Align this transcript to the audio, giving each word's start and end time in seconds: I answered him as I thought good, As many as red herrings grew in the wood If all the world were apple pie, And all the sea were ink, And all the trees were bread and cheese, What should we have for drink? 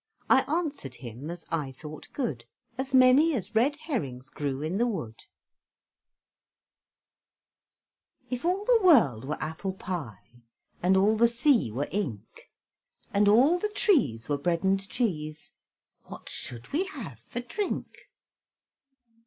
I 0.31 0.41
answered 0.51 0.95
him 0.95 1.29
as 1.29 1.45
I 1.51 1.71
thought 1.73 2.07
good, 2.11 2.45
As 2.75 2.91
many 2.91 3.35
as 3.35 3.53
red 3.53 3.75
herrings 3.75 4.31
grew 4.31 4.63
in 4.63 4.79
the 4.79 4.87
wood 4.87 5.25
If 8.27 8.43
all 8.43 8.65
the 8.65 8.81
world 8.81 9.25
were 9.25 9.37
apple 9.39 9.73
pie, 9.73 10.41
And 10.81 10.97
all 10.97 11.15
the 11.15 11.27
sea 11.29 11.71
were 11.71 11.87
ink, 11.91 12.49
And 13.13 13.27
all 13.27 13.59
the 13.59 13.69
trees 13.69 14.27
were 14.27 14.39
bread 14.39 14.63
and 14.63 14.89
cheese, 14.89 15.53
What 16.05 16.29
should 16.29 16.73
we 16.73 16.85
have 16.85 17.19
for 17.29 17.41
drink? 17.41 18.09